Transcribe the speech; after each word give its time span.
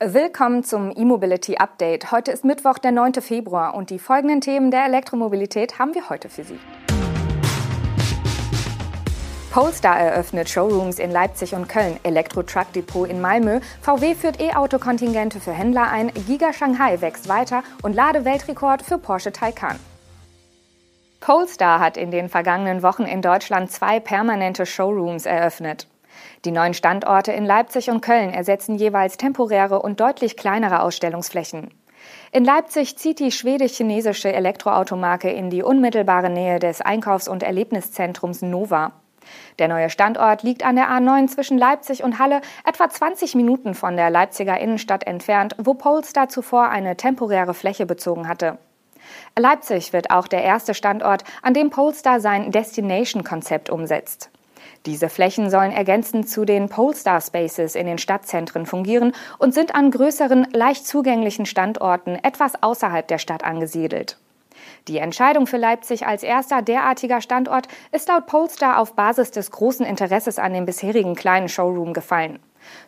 Willkommen 0.00 0.62
zum 0.62 0.92
E-Mobility 0.96 1.56
Update. 1.56 2.12
Heute 2.12 2.30
ist 2.30 2.44
Mittwoch, 2.44 2.78
der 2.78 2.92
9. 2.92 3.14
Februar 3.14 3.74
und 3.74 3.90
die 3.90 3.98
folgenden 3.98 4.40
Themen 4.40 4.70
der 4.70 4.84
Elektromobilität 4.84 5.80
haben 5.80 5.92
wir 5.92 6.08
heute 6.08 6.28
für 6.28 6.44
Sie. 6.44 6.60
Polestar 9.50 9.98
eröffnet 9.98 10.48
Showrooms 10.48 11.00
in 11.00 11.10
Leipzig 11.10 11.52
und 11.52 11.68
Köln, 11.68 11.98
Elektro-Truck 12.04 12.72
Depot 12.74 13.08
in 13.08 13.20
Malmö, 13.20 13.58
VW 13.80 14.14
führt 14.14 14.40
E-Auto-Kontingente 14.40 15.40
für 15.40 15.52
Händler 15.52 15.90
ein, 15.90 16.12
Giga 16.28 16.52
Shanghai 16.52 17.00
wächst 17.00 17.28
weiter 17.28 17.64
und 17.82 17.96
Ladeweltrekord 17.96 18.82
für 18.82 18.98
Porsche 18.98 19.32
Taycan. 19.32 19.80
Polestar 21.18 21.80
hat 21.80 21.96
in 21.96 22.12
den 22.12 22.28
vergangenen 22.28 22.84
Wochen 22.84 23.02
in 23.02 23.20
Deutschland 23.20 23.72
zwei 23.72 23.98
permanente 23.98 24.64
Showrooms 24.64 25.26
eröffnet. 25.26 25.88
Die 26.44 26.50
neuen 26.50 26.74
Standorte 26.74 27.32
in 27.32 27.44
Leipzig 27.44 27.90
und 27.90 28.00
Köln 28.00 28.30
ersetzen 28.30 28.76
jeweils 28.76 29.16
temporäre 29.16 29.80
und 29.82 30.00
deutlich 30.00 30.36
kleinere 30.36 30.82
Ausstellungsflächen. 30.82 31.70
In 32.30 32.44
Leipzig 32.44 32.96
zieht 32.96 33.18
die 33.18 33.32
schwedisch-chinesische 33.32 34.32
Elektroautomarke 34.32 35.30
in 35.30 35.50
die 35.50 35.62
unmittelbare 35.62 36.30
Nähe 36.30 36.58
des 36.58 36.80
Einkaufs- 36.80 37.28
und 37.28 37.42
Erlebniszentrums 37.42 38.42
Nova. 38.42 38.92
Der 39.58 39.68
neue 39.68 39.90
Standort 39.90 40.42
liegt 40.42 40.64
an 40.64 40.76
der 40.76 40.88
A9 40.88 41.28
zwischen 41.28 41.58
Leipzig 41.58 42.02
und 42.02 42.18
Halle, 42.18 42.40
etwa 42.64 42.88
20 42.88 43.34
Minuten 43.34 43.74
von 43.74 43.96
der 43.96 44.10
Leipziger 44.10 44.58
Innenstadt 44.58 45.06
entfernt, 45.06 45.54
wo 45.58 45.74
Polestar 45.74 46.28
zuvor 46.28 46.68
eine 46.68 46.96
temporäre 46.96 47.54
Fläche 47.54 47.86
bezogen 47.86 48.28
hatte. 48.28 48.58
Leipzig 49.36 49.92
wird 49.92 50.10
auch 50.10 50.28
der 50.28 50.42
erste 50.42 50.74
Standort, 50.74 51.24
an 51.42 51.54
dem 51.54 51.70
Polestar 51.70 52.20
sein 52.20 52.50
Destination-Konzept 52.50 53.70
umsetzt. 53.70 54.30
Diese 54.88 55.10
Flächen 55.10 55.50
sollen 55.50 55.70
ergänzend 55.70 56.30
zu 56.30 56.46
den 56.46 56.70
Polestar 56.70 57.20
Spaces 57.20 57.74
in 57.74 57.86
den 57.86 57.98
Stadtzentren 57.98 58.64
fungieren 58.64 59.12
und 59.36 59.52
sind 59.52 59.74
an 59.74 59.90
größeren, 59.90 60.46
leicht 60.54 60.86
zugänglichen 60.86 61.44
Standorten 61.44 62.14
etwas 62.22 62.62
außerhalb 62.62 63.06
der 63.06 63.18
Stadt 63.18 63.44
angesiedelt. 63.44 64.16
Die 64.88 64.96
Entscheidung 64.96 65.46
für 65.46 65.58
Leipzig 65.58 66.06
als 66.06 66.22
erster 66.22 66.62
derartiger 66.62 67.20
Standort 67.20 67.68
ist 67.92 68.08
laut 68.08 68.24
Polestar 68.24 68.78
auf 68.78 68.94
Basis 68.94 69.30
des 69.30 69.50
großen 69.50 69.84
Interesses 69.84 70.38
an 70.38 70.54
dem 70.54 70.64
bisherigen 70.64 71.14
kleinen 71.14 71.50
Showroom 71.50 71.92
gefallen. 71.92 72.38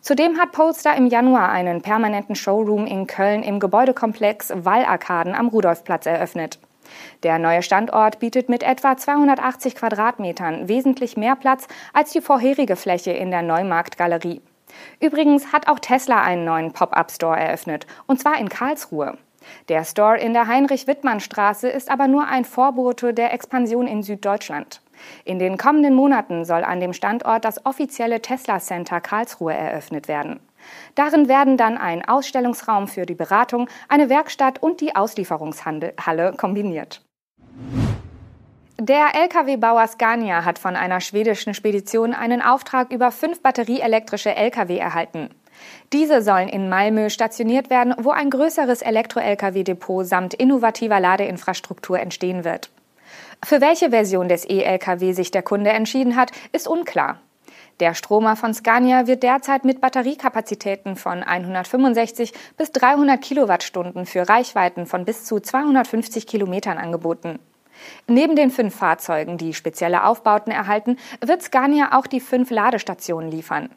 Zudem 0.01 0.39
hat 0.39 0.53
Polestar 0.53 0.97
im 0.97 1.07
Januar 1.07 1.51
einen 1.51 1.83
permanenten 1.83 2.35
Showroom 2.35 2.87
in 2.87 3.09
Köln 3.09 3.43
im 3.43 3.61
Gebäudekomplex 3.61 4.55
Wallarkaden 4.57 5.35
am 5.35 5.49
Rudolfplatz 5.49 6.07
eröffnet. 6.07 6.61
Der 7.23 7.39
neue 7.39 7.63
Standort 7.63 8.19
bietet 8.19 8.49
mit 8.49 8.63
etwa 8.63 8.97
280 8.97 9.75
Quadratmetern 9.75 10.69
wesentlich 10.69 11.17
mehr 11.17 11.37
Platz 11.37 11.69
als 11.93 12.13
die 12.13 12.21
vorherige 12.21 12.77
Fläche 12.77 13.13
in 13.13 13.31
der 13.31 13.43
Neumarktgalerie. 13.43 14.41
Übrigens 15.01 15.53
hat 15.53 15.69
auch 15.69 15.79
Tesla 15.79 16.23
einen 16.23 16.45
neuen 16.45 16.73
Pop-up-Store 16.73 17.39
eröffnet, 17.39 17.87
und 18.07 18.21
zwar 18.21 18.39
in 18.39 18.49
Karlsruhe. 18.49 19.19
Der 19.69 19.85
Store 19.85 20.19
in 20.19 20.33
der 20.33 20.47
Heinrich-Wittmann-Straße 20.47 21.69
ist 21.69 21.91
aber 21.91 22.09
nur 22.09 22.27
ein 22.27 22.45
Vorbote 22.45 23.15
der 23.15 23.33
Expansion 23.33 23.87
in 23.87 24.03
Süddeutschland. 24.03 24.83
In 25.25 25.39
den 25.39 25.57
kommenden 25.57 25.95
Monaten 25.95 26.45
soll 26.45 26.63
an 26.63 26.81
dem 26.81 26.93
Standort 26.93 27.45
das 27.45 27.65
offizielle 27.65 28.21
Tesla 28.21 28.61
Center 28.61 29.01
Karlsruhe 29.01 29.55
eröffnet 29.55 30.09
werden. 30.09 30.41
Darin 30.95 31.29
werden 31.29 31.57
dann 31.57 31.79
ein 31.79 32.07
Ausstellungsraum 32.07 32.89
für 32.89 33.07
die 33.07 33.15
Beratung, 33.15 33.69
eine 33.89 34.09
Werkstatt 34.09 34.63
und 34.63 34.81
die 34.81 34.95
Auslieferungshalle 34.95 36.33
kombiniert. 36.37 37.03
Der 38.79 39.15
Lkw-Bauer 39.15 39.87
Scania 39.89 40.47
hat 40.47 40.59
von 40.59 40.75
einer 40.75 41.03
schwedischen 41.03 41.53
Spedition 41.53 42.15
einen 42.15 42.41
Auftrag 42.41 42.91
über 42.91 43.11
fünf 43.11 43.43
batterieelektrische 43.43 44.35
Lkw 44.35 44.79
erhalten. 44.79 45.29
Diese 45.93 46.23
sollen 46.23 46.49
in 46.49 46.71
Malmö 46.71 47.11
stationiert 47.11 47.69
werden, 47.69 47.95
wo 47.99 48.11
ein 48.11 48.31
größeres 48.31 48.81
Elektro-Lkw-Depot 48.81 50.07
samt 50.07 50.33
innovativer 50.33 50.99
Ladeinfrastruktur 50.99 52.01
entstehen 52.01 52.45
wird. 52.45 52.71
Für 53.45 53.61
welche 53.61 53.91
Version 53.91 54.29
des 54.29 54.49
E-Lkw 54.49 55.13
sich 55.13 55.31
der 55.31 55.43
Kunde 55.43 55.71
entschieden 55.71 56.17
hat, 56.17 56.33
ist 56.53 56.67
unklar. 56.67 57.21
Der 57.81 57.95
Stromer 57.95 58.37
von 58.37 58.53
Scania 58.53 59.07
wird 59.07 59.23
derzeit 59.23 59.65
mit 59.65 59.81
Batteriekapazitäten 59.81 60.97
von 60.97 61.23
165 61.23 62.35
bis 62.59 62.73
300 62.73 63.19
Kilowattstunden 63.23 64.05
für 64.05 64.29
Reichweiten 64.29 64.85
von 64.85 65.07
bis 65.07 65.25
zu 65.25 65.41
250 65.41 66.27
Kilometern 66.27 66.77
angeboten. 66.77 67.39
Neben 68.07 68.37
den 68.37 68.51
fünf 68.51 68.75
Fahrzeugen, 68.77 69.39
die 69.39 69.55
spezielle 69.55 70.05
Aufbauten 70.05 70.53
erhalten, 70.53 70.99
wird 71.25 71.43
Scania 71.43 71.99
auch 71.99 72.07
die 72.07 72.21
fünf 72.21 72.51
Ladestationen 72.51 73.31
liefern. 73.31 73.71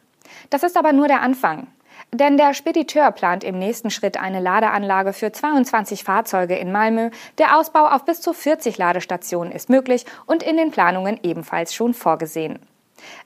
Das 0.50 0.64
ist 0.64 0.76
aber 0.76 0.92
nur 0.92 1.08
der 1.08 1.22
Anfang. 1.22 1.68
Denn 2.12 2.36
der 2.36 2.54
Spediteur 2.54 3.10
plant 3.12 3.46
im 3.46 3.58
nächsten 3.58 3.90
Schritt 3.90 4.18
eine 4.18 4.42
Ladeanlage 4.42 5.14
für 5.14 5.32
22 5.32 6.04
Fahrzeuge 6.04 6.58
in 6.58 6.74
Malmö. 6.74 7.10
Der 7.38 7.58
Ausbau 7.58 7.88
auf 7.88 8.04
bis 8.04 8.20
zu 8.20 8.34
40 8.34 8.78
Ladestationen 8.78 9.54
ist 9.54 9.70
möglich 9.70 10.06
und 10.26 10.44
in 10.44 10.58
den 10.58 10.72
Planungen 10.72 11.20
ebenfalls 11.24 11.74
schon 11.74 11.94
vorgesehen. 11.94 12.60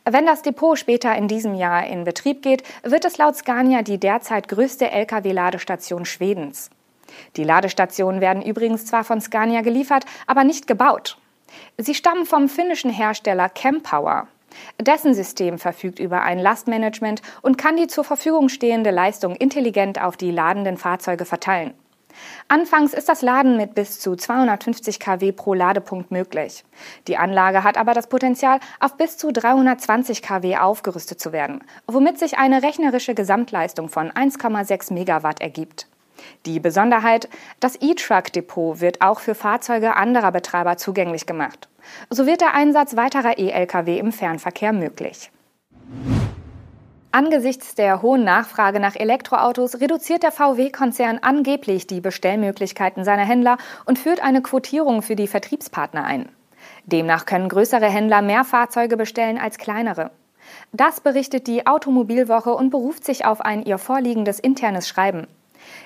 Wenn 0.06 0.26
das 0.26 0.42
Depot 0.42 0.78
später 0.78 1.16
in 1.16 1.28
diesem 1.28 1.54
Jahr 1.54 1.86
in 1.88 2.04
Betrieb 2.04 2.42
geht, 2.42 2.64
wird 2.84 3.06
es 3.06 3.18
laut 3.18 3.36
Scania 3.36 3.82
die 3.82 4.00
derzeit 4.00 4.48
größte 4.48 4.90
Lkw-Ladestation 4.90 6.06
Schwedens. 6.06 6.70
Die 7.36 7.44
Ladestationen 7.44 8.22
werden 8.22 8.42
übrigens 8.42 8.86
zwar 8.86 9.04
von 9.04 9.22
Scania 9.22 9.62
geliefert, 9.62 10.06
aber 10.26 10.44
nicht 10.44 10.68
gebaut. 10.68 11.18
Sie 11.78 11.96
stammen 11.96 12.26
vom 12.26 12.50
finnischen 12.50 12.92
Hersteller 12.92 13.50
Chempower. 13.50 14.28
Dessen 14.82 15.14
System 15.14 15.60
verfügt 15.60 16.00
über 16.00 16.22
ein 16.22 16.40
Lastmanagement 16.40 17.22
und 17.42 17.58
kann 17.58 17.78
die 17.78 17.88
zur 17.88 18.04
Verfügung 18.04 18.50
stehende 18.50 18.92
Leistung 18.92 19.36
intelligent 19.36 20.02
auf 20.02 20.18
die 20.18 20.32
ladenden 20.32 20.78
Fahrzeuge 20.78 21.26
verteilen. 21.26 21.74
Anfangs 22.48 22.94
ist 22.94 23.10
das 23.10 23.22
Laden 23.22 23.58
mit 23.58 23.76
bis 23.76 24.00
zu 24.00 24.16
250 24.16 25.00
kW 25.00 25.32
pro 25.32 25.54
Ladepunkt 25.54 26.12
möglich. 26.12 26.64
Die 27.08 27.18
Anlage 27.18 27.64
hat 27.64 27.78
aber 27.78 27.94
das 27.94 28.08
Potenzial, 28.08 28.60
auf 28.80 28.98
bis 28.98 29.18
zu 29.18 29.32
320 29.32 30.22
kW 30.22 30.58
aufgerüstet 30.58 31.20
zu 31.20 31.32
werden, 31.32 31.64
womit 31.88 32.20
sich 32.20 32.38
eine 32.38 32.64
rechnerische 32.64 33.16
Gesamtleistung 33.16 33.90
von 33.90 34.12
1,6 34.12 34.94
Megawatt 34.94 35.42
ergibt. 35.42 35.88
Die 36.46 36.60
Besonderheit, 36.60 37.30
das 37.60 37.76
E-Truck-Depot 37.82 38.80
wird 38.82 39.02
auch 39.02 39.20
für 39.20 39.36
Fahrzeuge 39.36 39.96
anderer 39.96 40.32
Betreiber 40.32 40.78
zugänglich 40.78 41.26
gemacht. 41.26 41.70
So 42.10 42.26
wird 42.26 42.42
der 42.42 42.54
Einsatz 42.54 42.96
weiterer 42.96 43.38
E-Lkw 43.38 43.98
im 43.98 44.12
Fernverkehr 44.12 44.74
möglich. 44.74 45.32
Angesichts 47.12 47.74
der 47.74 48.02
hohen 48.02 48.26
Nachfrage 48.26 48.80
nach 48.80 48.96
Elektroautos 48.96 49.80
reduziert 49.80 50.24
der 50.24 50.32
VW-Konzern 50.32 51.20
angeblich 51.22 51.88
die 51.88 52.02
Bestellmöglichkeiten 52.02 53.06
seiner 53.06 53.26
Händler 53.26 53.58
und 53.86 53.98
führt 53.98 54.22
eine 54.22 54.42
Quotierung 54.42 55.02
für 55.02 55.16
die 55.16 55.28
Vertriebspartner 55.28 56.04
ein. 56.04 56.30
Demnach 56.86 57.26
können 57.26 57.50
größere 57.50 57.88
Händler 57.88 58.22
mehr 58.22 58.44
Fahrzeuge 58.44 58.98
bestellen 58.98 59.38
als 59.38 59.58
kleinere. 59.58 60.12
Das 60.74 61.00
berichtet 61.00 61.48
die 61.48 61.66
Automobilwoche 61.66 62.54
und 62.54 62.70
beruft 62.70 63.06
sich 63.06 63.26
auf 63.26 63.42
ein 63.42 63.64
ihr 63.64 63.78
vorliegendes 63.78 64.40
internes 64.40 64.88
Schreiben. 64.88 65.28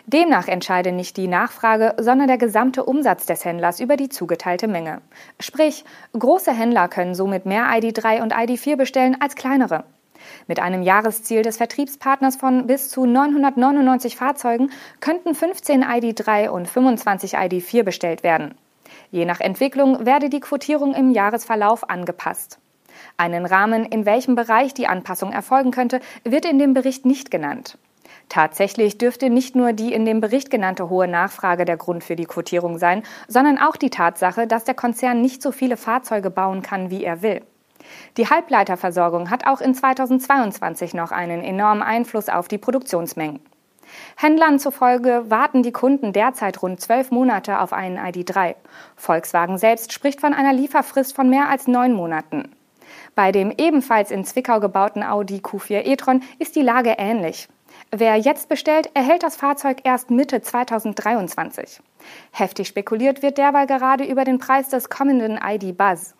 Demnach 0.05 0.47
entscheide 0.47 0.91
nicht 0.91 1.17
die 1.17 1.27
Nachfrage, 1.27 1.95
sondern 1.99 2.27
der 2.27 2.37
gesamte 2.37 2.83
Umsatz 2.83 3.25
des 3.25 3.45
Händlers 3.45 3.79
über 3.79 3.95
die 3.95 4.09
zugeteilte 4.09 4.67
Menge. 4.67 5.01
Sprich, 5.39 5.85
große 6.17 6.51
Händler 6.51 6.87
können 6.87 7.15
somit 7.15 7.45
mehr 7.45 7.65
ID3 7.65 8.21
und 8.21 8.33
ID4 8.33 8.75
bestellen 8.75 9.17
als 9.19 9.35
kleinere. 9.35 9.85
Mit 10.47 10.59
einem 10.59 10.81
Jahresziel 10.81 11.41
des 11.41 11.57
Vertriebspartners 11.57 12.35
von 12.35 12.67
bis 12.67 12.89
zu 12.89 13.05
999 13.05 14.15
Fahrzeugen 14.15 14.71
könnten 14.99 15.35
15 15.35 15.83
ID3 15.83 16.49
und 16.49 16.67
25 16.67 17.37
ID4 17.37 17.83
bestellt 17.83 18.23
werden. 18.23 18.55
Je 19.11 19.25
nach 19.25 19.39
Entwicklung 19.39 20.05
werde 20.05 20.29
die 20.29 20.39
Quotierung 20.39 20.93
im 20.93 21.11
Jahresverlauf 21.11 21.89
angepasst. 21.89 22.59
Einen 23.17 23.45
Rahmen, 23.45 23.85
in 23.85 24.05
welchem 24.05 24.35
Bereich 24.35 24.73
die 24.73 24.87
Anpassung 24.87 25.31
erfolgen 25.31 25.71
könnte, 25.71 25.99
wird 26.23 26.45
in 26.45 26.59
dem 26.59 26.73
Bericht 26.73 27.05
nicht 27.05 27.31
genannt. 27.31 27.77
Tatsächlich 28.29 28.97
dürfte 28.97 29.29
nicht 29.29 29.55
nur 29.55 29.73
die 29.73 29.93
in 29.93 30.05
dem 30.05 30.21
Bericht 30.21 30.49
genannte 30.49 30.89
hohe 30.89 31.07
Nachfrage 31.07 31.65
der 31.65 31.77
Grund 31.77 32.03
für 32.03 32.15
die 32.15 32.25
Quotierung 32.25 32.77
sein, 32.77 33.03
sondern 33.27 33.57
auch 33.57 33.75
die 33.75 33.89
Tatsache, 33.89 34.47
dass 34.47 34.63
der 34.63 34.73
Konzern 34.73 35.21
nicht 35.21 35.41
so 35.41 35.51
viele 35.51 35.75
Fahrzeuge 35.75 36.29
bauen 36.29 36.61
kann, 36.61 36.89
wie 36.89 37.03
er 37.03 37.21
will. 37.21 37.41
Die 38.17 38.29
Halbleiterversorgung 38.29 39.29
hat 39.29 39.47
auch 39.47 39.61
in 39.61 39.73
2022 39.73 40.93
noch 40.93 41.11
einen 41.11 41.43
enormen 41.43 41.83
Einfluss 41.83 42.29
auf 42.29 42.47
die 42.47 42.57
Produktionsmengen. 42.57 43.39
Händlern 44.15 44.59
zufolge 44.59 45.25
warten 45.29 45.63
die 45.63 45.71
Kunden 45.71 46.13
derzeit 46.13 46.61
rund 46.61 46.79
zwölf 46.79 47.11
Monate 47.11 47.59
auf 47.59 47.73
einen 47.73 47.97
ID3. 47.97 48.55
Volkswagen 48.95 49.57
selbst 49.57 49.93
spricht 49.93 50.21
von 50.21 50.33
einer 50.33 50.53
Lieferfrist 50.53 51.15
von 51.15 51.29
mehr 51.29 51.49
als 51.49 51.67
neun 51.67 51.93
Monaten. 51.93 52.51
Bei 53.15 53.31
dem 53.31 53.51
ebenfalls 53.57 54.11
in 54.11 54.25
Zwickau 54.25 54.59
gebauten 54.59 55.03
Audi 55.03 55.37
Q4 55.37 55.85
e-tron 55.85 56.23
ist 56.39 56.55
die 56.55 56.61
Lage 56.61 56.95
ähnlich. 56.97 57.47
Wer 57.91 58.15
jetzt 58.17 58.49
bestellt, 58.49 58.89
erhält 58.93 59.23
das 59.23 59.35
Fahrzeug 59.35 59.79
erst 59.83 60.11
Mitte 60.11 60.41
2023. 60.41 61.81
Heftig 62.31 62.67
spekuliert 62.67 63.21
wird 63.21 63.37
derweil 63.37 63.67
gerade 63.67 64.05
über 64.05 64.23
den 64.23 64.39
Preis 64.39 64.69
des 64.69 64.89
kommenden 64.89 65.39
ID 65.43 65.77
Buzz. 65.77 66.15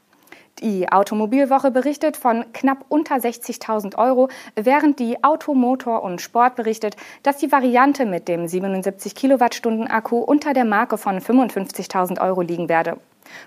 Die 0.60 0.92
Automobilwoche 0.92 1.72
berichtet 1.72 2.18
von 2.18 2.46
knapp 2.54 2.86
unter 2.90 3.16
60.000 3.16 3.98
Euro, 3.98 4.30
während 4.56 5.00
die 5.00 5.24
Automotor 5.24 6.04
und 6.04 6.22
Sport 6.22 6.56
berichtet, 6.56 6.96
dass 7.24 7.38
die 7.38 7.52
Variante 7.52 8.06
mit 8.06 8.28
dem 8.28 8.48
77 8.48 9.16
Kilowattstunden 9.16 9.88
Akku 9.88 10.18
unter 10.18 10.54
der 10.54 10.66
Marke 10.66 10.98
von 10.98 11.20
55.000 11.20 12.22
Euro 12.22 12.42
liegen 12.42 12.70
werde. 12.70 12.98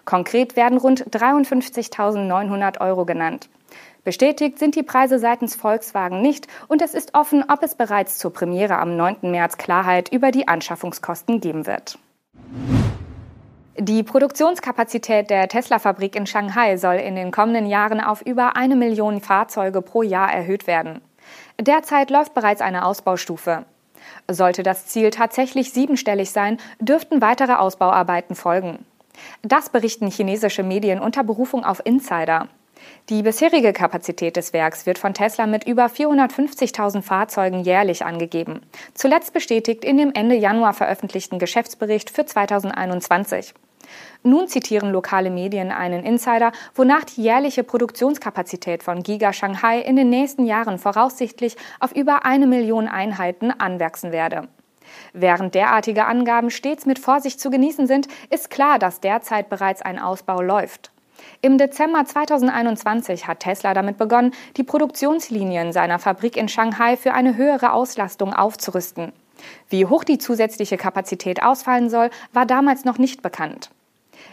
Konkret 0.05 0.57
werden 0.57 0.79
rund 0.79 1.05
53.900 1.11 2.81
Euro 2.81 3.05
genannt. 3.05 3.49
Bestätigt 4.03 4.59
sind 4.59 4.75
die 4.75 4.83
Preise 4.83 5.19
seitens 5.19 5.55
Volkswagen 5.57 6.21
nicht 6.21 6.47
und 6.69 6.83
es 6.83 6.95
ist 6.95 7.15
offen, 7.15 7.45
ob 7.49 7.63
es 7.63 7.75
bereits 7.75 8.19
zur 8.19 8.33
Premiere 8.33 8.79
am 8.79 8.97
9. 8.97 9.31
März 9.31 9.57
Klarheit 9.57 10.13
über 10.13 10.31
die 10.31 10.47
Anschaffungskosten 10.47 11.41
geben 11.41 11.67
wird. 11.67 11.99
Die 13.77 14.05
Produktionskapazität 14.05 15.31
der 15.31 15.49
Tesla-Fabrik 15.49 16.15
in 16.15 16.27
Shanghai 16.27 16.77
soll 16.77 16.95
in 16.95 17.17
den 17.17 17.33
kommenden 17.33 17.67
Jahren 17.67 18.01
auf 18.01 18.23
über 18.23 18.57
eine 18.57 18.77
Million 18.77 19.21
Fahrzeuge 19.21 19.83
pro 19.83 20.03
Jahr 20.03 20.33
erhöht 20.33 20.69
werden. 20.69 21.01
Derzeit 21.61 22.11
läuft 22.11 22.35
bereits 22.35 22.61
eine 22.61 22.85
Ausbaustufe. 22.85 23.65
Sollte 24.31 24.63
das 24.63 24.87
Ziel 24.87 25.11
tatsächlich 25.11 25.73
siebenstellig 25.73 26.31
sein, 26.31 26.59
dürften 26.79 27.21
weitere 27.21 27.55
Ausbauarbeiten 27.55 28.37
folgen. 28.37 28.85
Das 29.43 29.71
berichten 29.71 30.09
chinesische 30.09 30.63
Medien 30.63 31.01
unter 31.01 31.25
Berufung 31.25 31.65
auf 31.65 31.85
Insider. 31.85 32.49
Die 33.09 33.23
bisherige 33.23 33.73
Kapazität 33.73 34.37
des 34.37 34.53
Werks 34.53 34.87
wird 34.87 34.99
von 34.99 35.15
Tesla 35.15 35.47
mit 35.47 35.67
über 35.67 35.87
450.000 35.87 37.03
Fahrzeugen 37.03 37.65
jährlich 37.65 38.05
angegeben. 38.05 38.61
Zuletzt 38.95 39.33
bestätigt 39.33 39.85
in 39.85 39.97
dem 39.97 40.13
Ende 40.15 40.37
Januar 40.37 40.75
veröffentlichten 40.75 41.41
Geschäftsbericht 41.41 42.11
für 42.11 42.25
2021. 42.25 43.55
Nun 44.23 44.49
zitieren 44.49 44.91
lokale 44.91 45.31
Medien 45.31 45.71
einen 45.71 46.05
Insider, 46.05 46.53
wonach 46.75 47.05
die 47.05 47.23
jährliche 47.23 47.65
Produktionskapazität 47.65 48.83
von 48.83 49.03
Giga 49.03 49.33
Shanghai 49.33 49.81
in 49.81 49.97
den 49.97 50.11
nächsten 50.11 50.47
Jahren 50.47 50.79
voraussichtlich 50.79 51.57
auf 51.81 51.93
über 51.93 52.25
eine 52.25 52.47
Million 52.47 52.89
Einheiten 52.89 53.51
anwachsen 53.51 54.13
werde. 54.13 54.49
Während 55.13 55.55
derartige 55.55 56.07
Angaben 56.07 56.51
stets 56.51 56.87
mit 56.87 56.99
Vorsicht 56.99 57.41
zu 57.41 57.51
genießen 57.51 57.87
sind, 57.87 58.09
ist 58.31 58.51
klar, 58.51 58.79
dass 58.79 59.01
derzeit 59.01 59.49
bereits 59.49 59.83
ein 59.83 59.99
Ausbau 59.99 60.41
läuft. 60.41 60.91
Im 61.41 61.59
Dezember 61.59 62.05
2021 62.05 63.27
hat 63.27 63.41
Tesla 63.41 63.75
damit 63.75 63.99
begonnen, 63.99 64.33
die 64.57 64.65
Produktionslinien 64.65 65.73
seiner 65.73 65.99
Fabrik 65.99 66.37
in 66.37 66.49
Shanghai 66.49 66.97
für 66.97 67.15
eine 67.15 67.37
höhere 67.37 67.73
Auslastung 67.73 68.33
aufzurüsten. 68.33 69.13
Wie 69.69 69.87
hoch 69.87 70.05
die 70.05 70.19
zusätzliche 70.19 70.77
Kapazität 70.77 71.43
ausfallen 71.43 71.91
soll, 71.91 72.11
war 72.33 72.47
damals 72.47 72.85
noch 72.85 72.99
nicht 72.99 73.23
bekannt. 73.23 73.71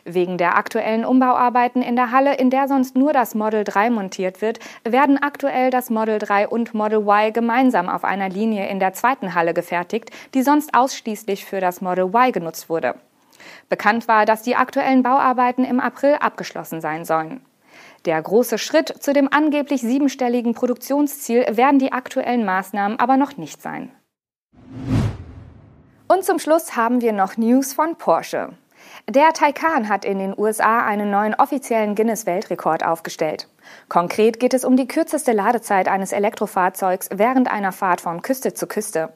Wegen 0.04 0.38
der 0.38 0.58
aktuellen 0.58 1.06
Umbauarbeiten 1.06 1.82
in 1.82 1.96
der 1.96 2.12
Halle, 2.12 2.36
in 2.36 2.50
der 2.50 2.68
sonst 2.68 2.96
nur 2.96 3.14
das 3.14 3.36
Model 3.36 3.64
3 3.64 3.90
montiert 3.90 4.42
wird, 4.42 4.60
werden 4.84 5.22
aktuell 5.22 5.70
das 5.70 5.90
Model 5.90 6.20
3 6.20 6.48
und 6.48 6.74
Model 6.74 7.00
Y 7.00 7.34
gemeinsam 7.34 7.90
auf 7.90 8.04
einer 8.04 8.30
Linie 8.30 8.68
in 8.70 8.80
der 8.80 8.94
zweiten 8.94 9.36
Halle 9.36 9.54
gefertigt, 9.54 10.10
die 10.34 10.44
sonst 10.44 10.74
ausschließlich 10.74 11.46
für 11.46 11.62
das 11.62 11.82
Model 11.82 12.06
Y 12.06 12.32
genutzt 12.32 12.70
wurde. 12.70 12.96
Bekannt 13.70 14.08
war, 14.08 14.26
dass 14.26 14.44
die 14.44 14.56
aktuellen 14.56 15.04
Bauarbeiten 15.04 15.66
im 15.66 15.80
April 15.80 16.16
abgeschlossen 16.20 16.82
sein 16.82 17.06
sollen. 17.06 17.42
Der 18.06 18.22
große 18.22 18.58
Schritt 18.58 18.96
zu 19.02 19.14
dem 19.14 19.32
angeblich 19.32 19.82
siebenstelligen 19.82 20.56
Produktionsziel 20.56 21.46
werden 21.52 21.80
die 21.80 21.92
aktuellen 21.92 22.46
Maßnahmen 22.46 23.00
aber 23.00 23.18
noch 23.18 23.38
nicht 23.38 23.62
sein. 23.62 23.92
Und 26.22 26.26
zum 26.26 26.38
Schluss 26.38 26.76
haben 26.76 27.02
wir 27.02 27.14
noch 27.14 27.36
News 27.38 27.74
von 27.74 27.96
Porsche. 27.96 28.50
Der 29.10 29.34
Taycan 29.34 29.90
hat 29.90 30.06
in 30.06 30.20
den 30.20 30.38
USA 30.38 30.86
einen 30.86 31.10
neuen 31.10 31.34
offiziellen 31.34 31.96
Guinness-Weltrekord 31.96 32.86
aufgestellt. 32.86 33.48
Konkret 33.90 34.40
geht 34.40 34.54
es 34.54 34.64
um 34.64 34.78
die 34.78 34.88
kürzeste 34.88 35.32
Ladezeit 35.32 35.88
eines 35.88 36.12
Elektrofahrzeugs 36.12 37.10
während 37.12 37.52
einer 37.52 37.72
Fahrt 37.72 38.02
von 38.02 38.22
Küste 38.22 38.54
zu 38.54 38.68
Küste. 38.68 39.12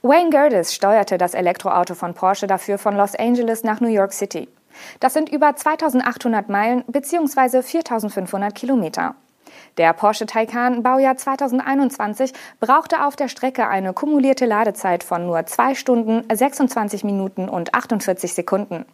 Wayne 0.00 0.30
Gerdes 0.30 0.74
steuerte 0.74 1.18
das 1.18 1.34
Elektroauto 1.34 1.94
von 1.94 2.14
Porsche 2.14 2.46
dafür 2.46 2.78
von 2.78 2.96
Los 2.96 3.14
Angeles 3.14 3.62
nach 3.62 3.80
New 3.82 3.88
York 3.88 4.14
City. 4.14 4.48
Das 4.98 5.12
sind 5.12 5.28
über 5.28 5.54
2800 5.54 6.48
Meilen 6.48 6.84
bzw. 6.86 7.60
4500 7.60 8.54
Kilometer. 8.54 9.14
Der 9.78 9.92
Porsche 9.92 10.26
Taycan 10.26 10.82
Baujahr 10.82 11.16
2021 11.16 12.32
brauchte 12.60 13.04
auf 13.04 13.16
der 13.16 13.28
Strecke 13.28 13.68
eine 13.68 13.92
kumulierte 13.92 14.46
Ladezeit 14.46 15.04
von 15.04 15.26
nur 15.26 15.44
2 15.44 15.74
Stunden, 15.74 16.24
26 16.32 17.04
Minuten 17.04 17.48
und 17.48 17.74
48 17.74 18.34
Sekunden. 18.34 18.84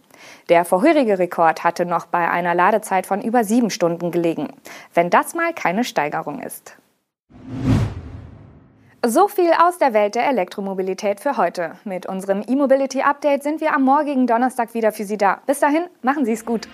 Der 0.49 0.65
vorherige 0.65 1.19
Rekord 1.19 1.65
hatte 1.65 1.85
noch 1.85 2.07
bei 2.07 2.31
einer 2.31 2.55
Ladezeit 2.55 3.07
von 3.07 3.23
über 3.23 3.45
7 3.45 3.71
Stunden 3.71 4.11
gelegen. 4.11 4.49
Wenn 4.95 5.11
das 5.11 5.35
mal 5.35 5.53
keine 5.53 5.85
Steigerung 5.85 6.41
ist. 6.41 6.77
So 9.05 9.27
viel 9.27 9.51
aus 9.61 9.79
der 9.79 9.95
Welt 9.95 10.15
der 10.15 10.29
Elektromobilität 10.29 11.19
für 11.19 11.37
heute. 11.37 11.73
Mit 11.83 12.07
unserem 12.07 12.45
E-Mobility 12.47 13.03
Update 13.03 13.43
sind 13.43 13.61
wir 13.61 13.75
am 13.75 13.83
morgigen 13.83 14.29
Donnerstag 14.29 14.75
wieder 14.75 14.93
für 14.93 15.03
Sie 15.03 15.19
da. 15.19 15.41
Bis 15.45 15.59
dahin, 15.59 15.87
machen 16.03 16.25
Sie 16.25 16.33
es 16.33 16.47
gut. 16.47 16.69